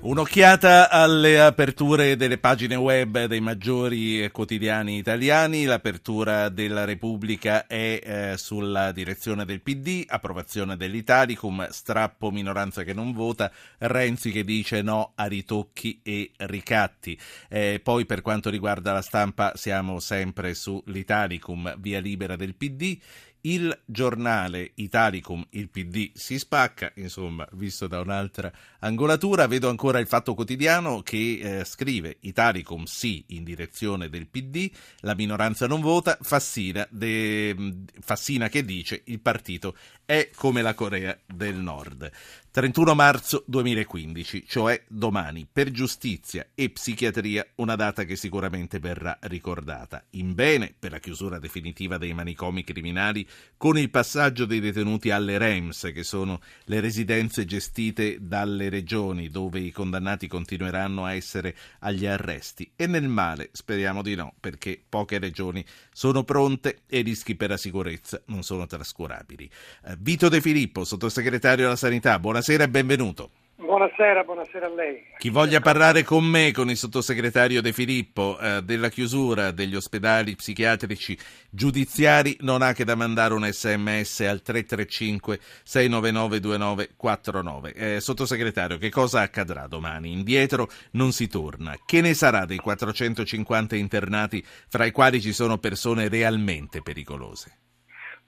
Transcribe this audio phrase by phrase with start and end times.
[0.00, 5.64] Un'occhiata alle aperture delle pagine web dei maggiori quotidiani italiani.
[5.64, 13.12] L'apertura della Repubblica è eh, sulla direzione del PD, approvazione dell'Italicum, strappo minoranza che non
[13.12, 17.18] vota, Renzi che dice no a ritocchi e ricatti.
[17.48, 22.96] Eh, poi per quanto riguarda la stampa siamo sempre sull'Italicum, via libera del PD
[23.42, 29.46] il giornale Italicum, il PD si spacca, insomma, visto da un'altra angolatura.
[29.46, 35.14] Vedo ancora il Fatto Quotidiano che eh, scrive Italicum sì in direzione del PD, la
[35.14, 37.54] minoranza non vota, Fassina, de,
[38.00, 42.10] Fassina che dice il partito è come la Corea del Nord.
[42.50, 50.02] 31 marzo 2015, cioè domani, per giustizia e psichiatria, una data che sicuramente verrà ricordata.
[50.12, 55.36] In bene per la chiusura definitiva dei manicomi criminali con il passaggio dei detenuti alle
[55.36, 62.06] REMS, che sono le residenze gestite dalle regioni dove i condannati continueranno a essere agli
[62.06, 62.72] arresti.
[62.74, 65.62] E nel male speriamo di no, perché poche regioni
[65.92, 69.48] sono pronte e i rischi per la sicurezza non sono trascurabili.
[69.84, 73.30] Eh, Vito De Filippo, sottosegretario alla Sanità, buonasera buonasera e benvenuto.
[73.56, 75.02] Buonasera, buonasera a lei.
[75.18, 80.36] Chi voglia parlare con me, con il sottosegretario De Filippo, eh, della chiusura degli ospedali
[80.36, 81.18] psichiatrici
[81.50, 87.72] giudiziari, non ha che da mandare un sms al 335 699 2949.
[87.72, 90.12] Eh, sottosegretario, che cosa accadrà domani?
[90.12, 91.76] Indietro non si torna.
[91.84, 97.67] Che ne sarà dei 450 internati, fra i quali ci sono persone realmente pericolose?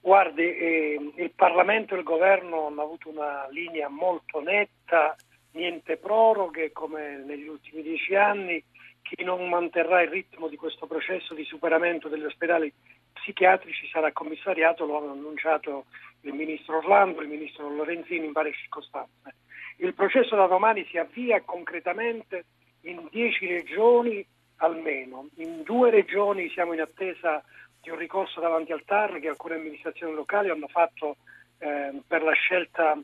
[0.00, 5.14] Guardi, eh, il Parlamento e il Governo hanno avuto una linea molto netta,
[5.52, 8.62] niente proroghe come negli ultimi dieci anni.
[9.02, 12.72] Chi non manterrà il ritmo di questo processo di superamento degli ospedali
[13.12, 15.86] psichiatrici sarà commissariato, lo hanno annunciato
[16.22, 19.34] il Ministro Orlando, il Ministro Lorenzini in varie circostanze.
[19.76, 22.44] Il processo da domani si avvia concretamente
[22.82, 24.24] in dieci regioni
[24.56, 25.28] almeno.
[25.36, 27.42] In due regioni siamo in attesa
[27.80, 31.16] di un ricorso davanti al TAR che alcune amministrazioni locali hanno fatto
[31.58, 32.98] eh, per la scelta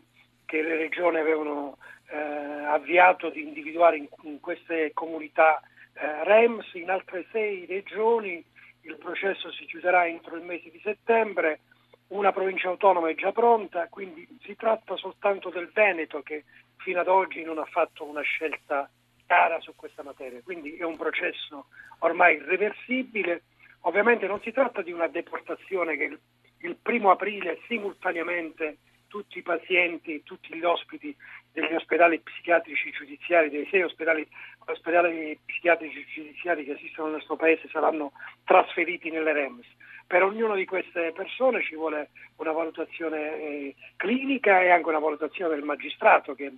[0.44, 1.78] che le regioni avevano
[2.08, 5.60] eh, avviato di individuare in, in queste comunità
[5.94, 8.44] eh, REMS, in altre sei regioni
[8.82, 11.60] il processo si chiuderà entro il mese di settembre,
[12.08, 16.44] una provincia autonoma è già pronta, quindi si tratta soltanto del Veneto che
[16.76, 18.88] fino ad oggi non ha fatto una scelta
[19.26, 21.66] chiara su questa materia, quindi è un processo
[22.00, 23.42] ormai irreversibile
[23.86, 26.18] Ovviamente non si tratta di una deportazione che il,
[26.62, 31.16] il primo aprile simultaneamente tutti i pazienti, tutti gli ospiti
[31.52, 34.26] degli ospedali psichiatrici giudiziari, dei sei ospedali,
[34.66, 38.10] ospedali psichiatrici giudiziari che esistono nel nostro paese saranno
[38.44, 39.66] trasferiti nelle REMS.
[40.04, 45.54] Per ognuna di queste persone ci vuole una valutazione eh, clinica e anche una valutazione
[45.54, 46.52] del magistrato che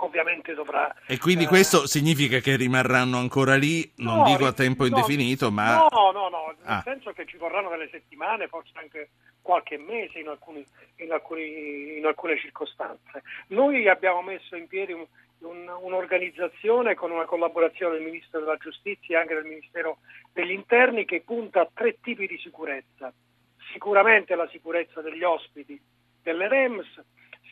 [0.00, 0.94] ovviamente dovrà...
[1.06, 4.88] E quindi eh, questo significa che rimarranno ancora lì, non no, dico a tempo no,
[4.88, 5.76] indefinito, ma...
[5.90, 6.39] No, no, no,
[6.70, 6.82] nel ah.
[6.82, 9.10] senso che ci vorranno delle settimane, forse anche
[9.42, 10.64] qualche mese in, alcuni,
[10.96, 13.22] in, alcuni, in alcune circostanze.
[13.48, 15.04] Noi abbiamo messo in piedi un,
[15.40, 19.98] un, un'organizzazione con una collaborazione del Ministro della Giustizia e anche del Ministero
[20.32, 23.12] degli Interni che punta a tre tipi di sicurezza.
[23.72, 25.80] Sicuramente la sicurezza degli ospiti
[26.22, 27.02] delle REMS,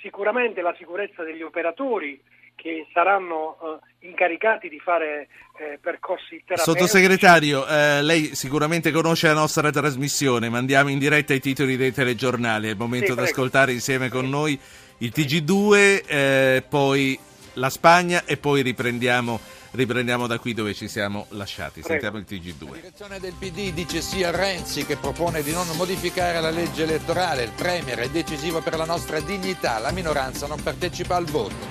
[0.01, 2.23] sicuramente la sicurezza degli operatori
[2.61, 6.87] che saranno uh, incaricati di fare eh, percorsi terapeutici.
[6.87, 12.67] Sottosegretario, eh, lei sicuramente conosce la nostra trasmissione, mandiamo in diretta i titoli dei telegiornali,
[12.67, 14.59] è il momento sì, di ascoltare insieme con noi
[14.99, 17.19] il TG2, eh, poi
[17.55, 19.41] la Spagna e poi riprendiamo
[19.71, 21.83] riprendiamo da qui dove ci siamo lasciati.
[21.83, 22.65] Sentiamo il TG2.
[22.65, 26.85] La direzione del PD dice sì a Renzi che propone di non modificare la legge
[26.85, 27.45] elettorale.
[27.45, 29.79] Il Premier è decisivo per la nostra dignità.
[29.79, 31.68] La minoranza non partecipa al voto.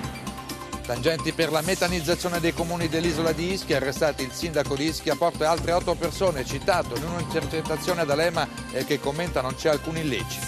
[0.88, 5.42] Tangenti per la metanizzazione dei comuni dell'isola di Ischia, arrestati il sindaco di Ischia, Porto
[5.42, 9.98] e altre otto persone, citato in un'intercettazione ad Alema e che commenta non c'è alcun
[9.98, 10.46] illecito.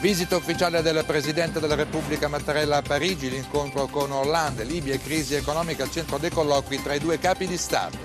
[0.00, 5.36] Visita ufficiale del Presidente della Repubblica Mattarella a Parigi, l'incontro con Hollande, Libia e crisi
[5.36, 7.96] economica al centro dei colloqui tra i due capi di Stato.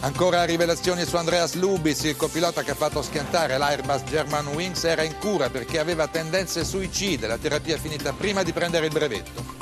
[0.00, 5.02] Ancora rivelazioni su Andreas Lubis, il copilota che ha fatto schiantare l'Airbus German Wings era
[5.02, 9.55] in cura perché aveva tendenze suicide, la terapia è finita prima di prendere il brevetto.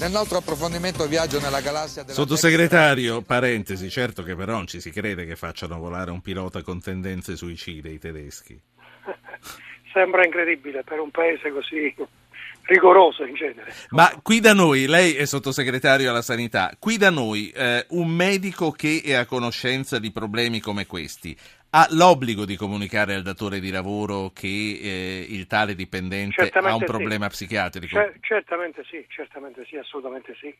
[0.00, 4.90] Nel nostro approfondimento viaggio nella galassia della Sottosegretario, parentesi, certo che però non ci si
[4.92, 8.60] crede che facciano volare un pilota con tendenze suicide i tedeschi
[9.92, 11.94] sembra incredibile per un paese così
[12.62, 13.72] rigoroso in genere.
[13.90, 18.70] Ma qui da noi, lei è sottosegretario alla sanità, qui da noi eh, un medico
[18.70, 21.36] che è a conoscenza di problemi come questi
[21.70, 26.74] ha l'obbligo di comunicare al datore di lavoro che eh, il tale dipendente certamente ha
[26.74, 26.86] un sì.
[26.86, 27.94] problema psichiatrico?
[27.94, 30.54] Cer- certamente sì, certamente sì, assolutamente sì.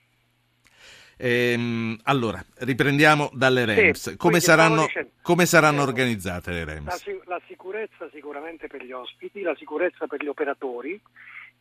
[1.20, 4.10] Ehm, allora, riprendiamo dalle REMS.
[4.10, 7.02] Sì, come, saranno, dicendo- come saranno organizzate le La, REMS?
[7.02, 11.00] si- la sicurezza sicuramente per gli ospiti, la sicurezza per gli operatori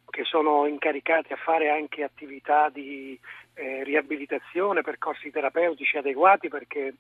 [0.10, 3.20] che sono incaricati a fare anche attività di
[3.56, 6.94] eh, riabilitazione, percorsi terapeutici adeguati perché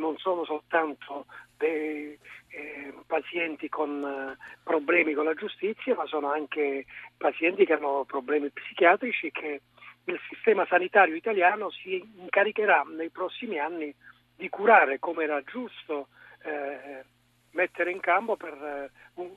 [0.00, 1.26] non sono soltanto
[1.56, 2.18] dei
[2.48, 6.86] eh, pazienti con eh, problemi con la giustizia, ma sono anche
[7.16, 9.60] pazienti che hanno problemi psichiatrici che
[10.04, 13.94] il sistema sanitario italiano si incaricherà nei prossimi anni
[14.34, 16.08] di curare come era giusto
[16.42, 17.04] eh,
[17.52, 18.90] mettere in campo per, eh,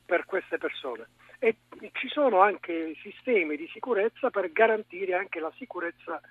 [0.05, 1.07] per queste persone.
[1.39, 1.57] E
[1.91, 6.21] ci sono anche sistemi di sicurezza per garantire anche la sicurezza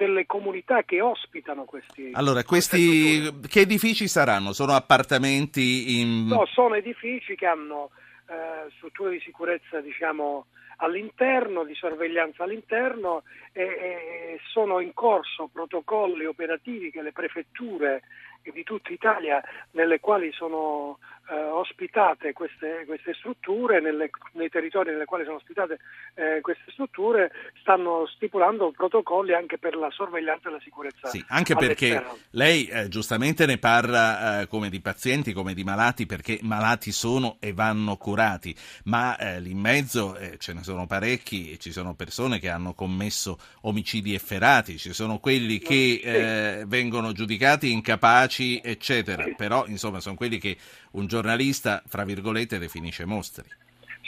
[0.00, 2.12] delle comunità che ospitano questi.
[2.14, 3.48] Allora, questi strutture.
[3.48, 4.54] che edifici saranno?
[4.54, 6.26] Sono appartamenti in...
[6.26, 7.90] No, sono edifici che hanno
[8.26, 16.24] eh, strutture di sicurezza diciamo, all'interno, di sorveglianza all'interno e, e sono in corso protocolli
[16.24, 18.00] operativi che le prefetture
[18.42, 19.42] di tutta Italia
[19.72, 20.98] nelle quali sono
[21.30, 25.78] eh, ospitate queste, queste strutture, nelle- nei territori nelle quali sono ospitate
[26.14, 27.30] eh, queste strutture,
[27.60, 31.08] stanno stipulando protocolli anche per la sorveglianza e la sicurezza.
[31.08, 36.06] Sì, anche perché lei eh, giustamente ne parla eh, come di pazienti, come di malati,
[36.06, 38.54] perché malati sono e vanno curati,
[38.84, 42.48] ma eh, lì in mezzo eh, ce ne sono parecchi e ci sono persone che
[42.48, 46.64] hanno commesso omicidi efferati, ci sono quelli che Sì.
[46.66, 50.56] vengono giudicati incapaci, eccetera, però insomma sono quelli che
[50.92, 53.44] un giornalista, fra virgolette, definisce mostri.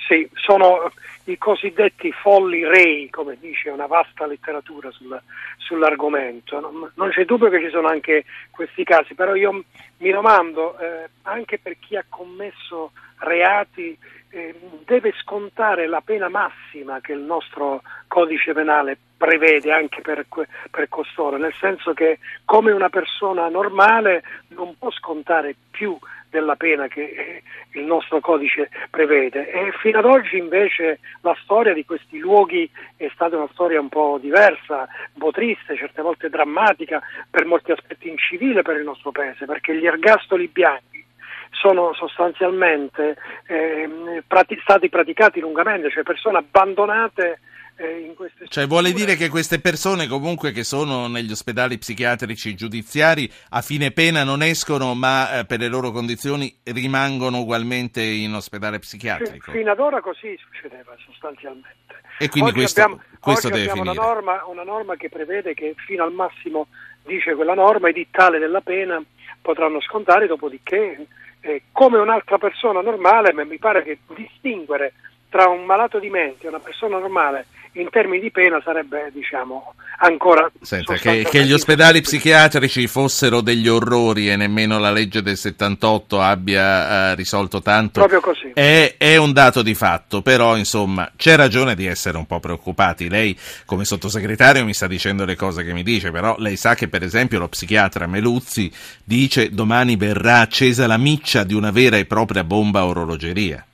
[0.09, 0.91] Sì, sono
[1.25, 5.21] i cosiddetti folli rei, come dice una vasta letteratura sul-
[5.59, 6.59] sull'argomento.
[6.59, 9.63] Non, non c'è dubbio che ci sono anche questi casi, però io
[9.99, 13.97] mi domando, eh, anche per chi ha commesso reati,
[14.31, 14.55] eh,
[14.85, 20.27] deve scontare la pena massima che il nostro codice penale prevede anche per,
[20.71, 25.97] per costoro, nel senso che come una persona normale non può scontare più
[26.33, 27.43] della pena che eh,
[27.79, 29.51] il nostro codice prevede.
[29.51, 33.91] E fino ad oggi invece la storia di questi luoghi è stata una storia un
[33.91, 39.13] po' diversa, un po' triste, certe volte drammatica, per molti aspetti incivile per il nostro
[39.13, 41.05] paese, perché gli ergastoli bianchi
[41.51, 47.52] sono sostanzialmente ehm, prati- stati praticati lungamente, cioè persone abbandonate eh,
[47.89, 49.15] in queste Cioè vuole strutture.
[49.15, 54.43] dire che queste persone comunque che sono negli ospedali psichiatrici giudiziari a fine pena non
[54.43, 59.53] escono ma eh, per le loro condizioni rimangono ugualmente in ospedale psichiatrico?
[59.53, 62.01] Fino ad ora così succedeva sostanzialmente.
[62.19, 63.99] E quindi oggi questo, abbiamo, questo deve abbiamo finire.
[63.99, 66.69] una norma, una norma che prevede che fino al massimo,
[67.05, 69.03] dice quella norma, i dittale della pena
[69.41, 71.07] potranno scontare, dopodiché
[71.41, 74.93] eh, come un'altra persona normale, ma mi pare che distinguere
[75.33, 77.47] tra un malato di mente e una persona normale
[77.77, 83.67] in termini di pena sarebbe diciamo ancora Senta, che, che gli ospedali psichiatrici fossero degli
[83.67, 88.51] orrori e nemmeno la legge del 78 abbia eh, risolto tanto proprio così.
[88.53, 93.09] È, è un dato di fatto, però insomma c'è ragione di essere un po' preoccupati.
[93.09, 96.89] Lei come sottosegretario mi sta dicendo le cose che mi dice, però lei sa che
[96.89, 98.71] per esempio lo psichiatra Meluzzi
[99.03, 103.65] dice domani verrà accesa la miccia di una vera e propria bomba orologeria.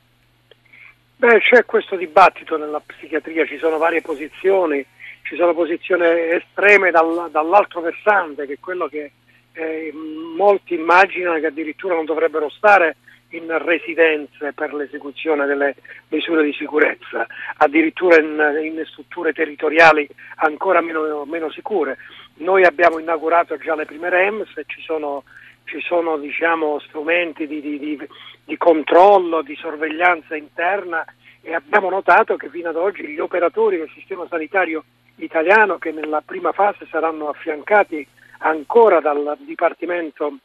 [1.19, 4.87] Beh, c'è questo dibattito nella psichiatria, ci sono varie posizioni,
[5.23, 9.11] ci sono posizioni estreme dal- dall'altro versante, che è quello che
[9.55, 12.99] eh, molti immaginano che addirittura non dovrebbero stare
[13.31, 15.75] in residenze per l'esecuzione delle
[16.11, 21.99] misure di sicurezza, addirittura in, in strutture territoriali ancora meno, meno sicure.
[22.35, 25.25] Noi abbiamo inaugurato già le prime REMS ci sono,
[25.69, 28.09] ci sono diciamo, strumenti di, di- di-
[28.45, 31.05] di controllo, di sorveglianza interna
[31.43, 34.85] e abbiamo notato che fino ad oggi gli operatori del sistema sanitario
[35.17, 38.07] italiano che nella prima fase saranno affiancati
[38.39, 40.39] ancora dal Dipartimento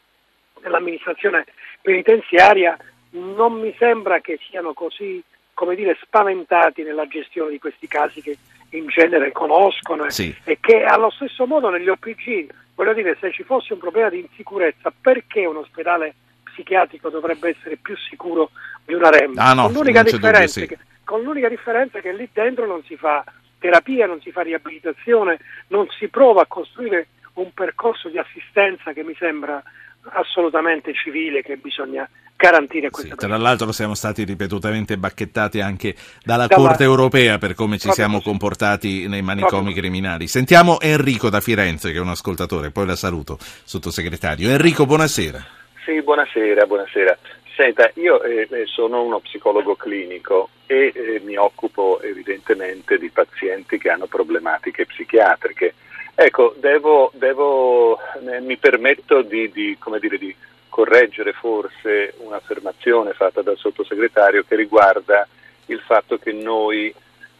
[0.61, 1.45] dell'amministrazione
[1.81, 2.77] penitenziaria
[3.11, 5.21] non mi sembra che siano così
[5.55, 8.35] come dire, spaventati nella gestione di questi casi che
[8.71, 10.35] in genere conoscono e- Sì.
[10.43, 14.19] e che allo stesso modo negli OPG, voglio dire, se ci fosse un problema di
[14.19, 18.51] insicurezza, perché un ospedale psichiatrico dovrebbe essere più sicuro
[18.85, 19.33] di una REM?
[19.37, 20.67] Ah, no, con, l'unica dubbio, differenza sì.
[20.67, 23.23] che, con l'unica differenza che lì dentro non si fa
[23.59, 29.03] terapia, non si fa riabilitazione, non si prova a costruire un percorso di assistenza che
[29.03, 29.61] mi sembra
[30.09, 32.07] assolutamente civile che bisogna
[32.43, 37.53] garantire questa sì, Tra l'altro siamo stati ripetutamente bacchettati anche dalla, dalla Corte europea per
[37.53, 38.29] come ci siamo così.
[38.29, 40.27] comportati nei manicomi proprio criminali.
[40.27, 44.49] Sentiamo Enrico da Firenze che è un ascoltatore, poi la saluto, sottosegretario.
[44.49, 45.43] Enrico, buonasera.
[45.85, 47.17] Sì, buonasera, buonasera.
[47.55, 53.77] Senta, io eh, eh, sono uno psicologo clinico e eh, mi occupo evidentemente di pazienti
[53.77, 55.75] che hanno problematiche psichiatriche.
[56.15, 57.97] Ecco, devo, devo,
[58.27, 60.35] eh, mi permetto di, di, dire, di,
[60.73, 65.27] correggere forse un'affermazione fatta dal sottosegretario che riguarda
[65.67, 66.91] il fatto che noi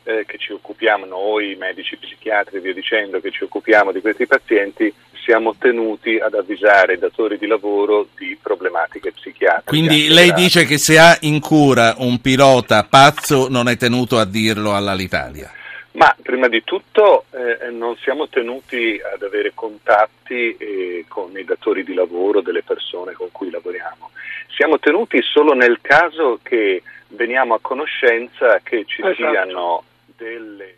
[0.04, 4.28] eh, che ci occupiamo, noi medici psichiatri e via dicendo, che ci occupiamo di questi
[4.28, 4.94] pazienti,
[5.26, 9.64] siamo tenuti ad avvisare i datori di lavoro di problematiche psichiatriche.
[9.66, 10.42] Quindi lei grave.
[10.42, 15.52] dice che se ha in cura un pilota pazzo non è tenuto a dirlo all'Alitalia?
[15.94, 21.84] Ma prima di tutto eh, non siamo tenuti ad avere contatti eh, con i datori
[21.84, 24.10] di lavoro delle persone con cui lavoriamo.
[24.56, 29.14] Siamo tenuti solo nel caso che veniamo a conoscenza che ci esatto.
[29.14, 29.84] siano
[30.18, 30.78] delle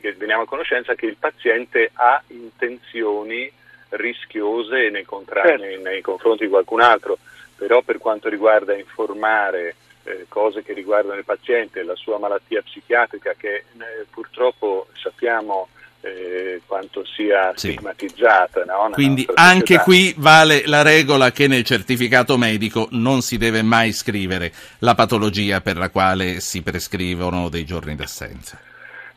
[0.00, 3.50] che veniamo a conoscenza che il paziente ha intenzioni
[3.90, 5.62] rischiose nei, contra- certo.
[5.62, 7.18] nei, nei confronti di qualcun altro,
[7.56, 13.34] però per quanto riguarda informare eh, cose che riguardano il paziente, la sua malattia psichiatrica
[13.36, 13.64] che eh,
[14.10, 15.68] purtroppo sappiamo
[16.04, 17.72] eh, quanto sia sì.
[17.72, 18.64] stigmatizzata.
[18.64, 18.90] No?
[18.92, 24.52] Quindi anche qui vale la regola che nel certificato medico non si deve mai scrivere
[24.80, 28.60] la patologia per la quale si prescrivono dei giorni d'assenza.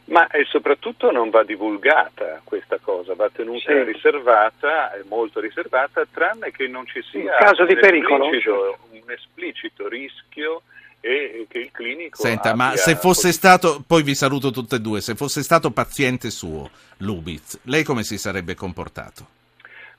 [0.06, 3.84] Ma e soprattutto non va divulgata questa cosa, va tenuta sì.
[3.84, 10.62] riservata, molto riservata, tranne che non ci sia caso un, di esplicito, un esplicito rischio
[11.00, 12.22] e che il clinico.
[12.22, 16.30] Senta, ma se fosse stato, poi vi saluto tutte e due, se fosse stato paziente
[16.30, 19.36] suo, Lubitz, lei come si sarebbe comportato?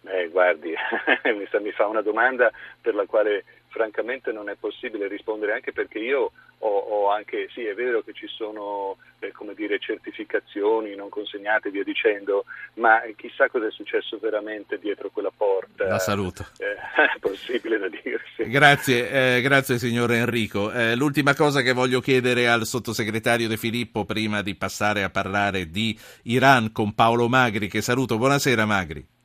[0.09, 0.73] Beh, guardi,
[1.61, 2.51] mi fa una domanda
[2.81, 7.65] per la quale francamente non è possibile rispondere anche perché io ho, ho anche, sì
[7.65, 13.03] è vero che ci sono eh, come dire, certificazioni non consegnate e via dicendo, ma
[13.17, 15.87] chissà cosa è successo veramente dietro quella porta.
[15.87, 16.47] La saluto.
[16.57, 18.49] Eh, è possibile da dirsi.
[18.49, 20.73] Grazie, eh, grazie signor Enrico.
[20.73, 25.69] Eh, l'ultima cosa che voglio chiedere al sottosegretario De Filippo prima di passare a parlare
[25.69, 28.17] di Iran con Paolo Magri, che saluto.
[28.17, 29.18] Buonasera Magri.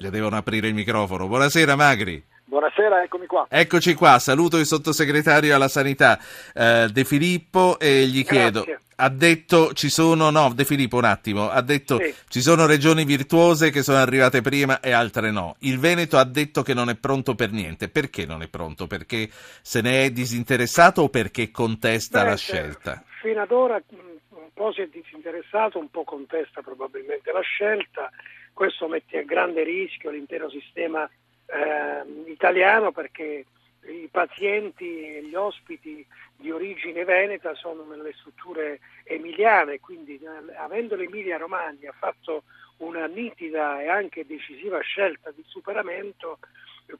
[0.00, 1.26] Le devono aprire il microfono.
[1.26, 2.22] Buonasera Magri.
[2.44, 3.46] Buonasera, eccomi qua.
[3.50, 6.20] Eccoci qua, saluto il sottosegretario alla sanità
[6.54, 8.80] eh, De Filippo e gli chiedo, Grazie.
[8.94, 12.14] ha detto ci sono, no De Filippo un attimo, ha detto sì.
[12.28, 15.56] ci sono regioni virtuose che sono arrivate prima e altre no.
[15.62, 18.86] Il Veneto ha detto che non è pronto per niente, perché non è pronto?
[18.86, 19.28] Perché
[19.62, 23.02] se ne è disinteressato o perché contesta Beh, la scelta?
[23.20, 28.12] Fino ad ora un po' si è disinteressato, un po' contesta probabilmente la scelta,
[28.58, 31.08] questo mette a grande rischio l'intero sistema
[31.46, 33.44] eh, italiano perché
[33.86, 40.96] i pazienti e gli ospiti di origine veneta sono nelle strutture emiliane, quindi eh, avendo
[40.96, 42.42] l'Emilia Romagna fatto
[42.78, 46.40] una nitida e anche decisiva scelta di superamento,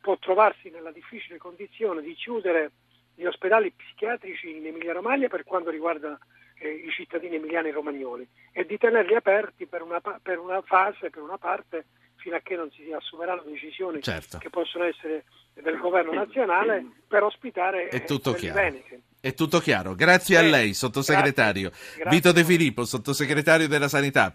[0.00, 2.70] può trovarsi nella difficile condizione di chiudere
[3.16, 6.16] gli ospedali psichiatrici in Emilia Romagna per quanto riguarda
[6.58, 11.10] eh, i cittadini emiliani e romagnoli e di tenerli aperti per una, per una fase,
[11.10, 11.84] per una parte
[12.16, 14.38] fino a che non si assumeranno decisioni certo.
[14.38, 15.24] che possono essere
[15.54, 18.96] del governo nazionale per ospitare è tutto chiaro.
[19.20, 19.96] È tutto chiaro.
[19.96, 21.70] Grazie eh, a lei, sottosegretario.
[21.70, 22.04] Grazie.
[22.08, 24.26] Vito De Filippo, sottosegretario della Sanità.